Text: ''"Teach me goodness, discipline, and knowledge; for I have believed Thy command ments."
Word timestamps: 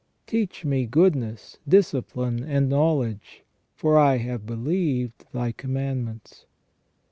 ''"Teach 0.31 0.65
me 0.65 0.87
goodness, 0.87 1.59
discipline, 1.67 2.43
and 2.43 2.67
knowledge; 2.67 3.43
for 3.75 3.99
I 3.99 4.17
have 4.17 4.47
believed 4.47 5.25
Thy 5.31 5.51
command 5.51 6.05
ments." 6.05 6.47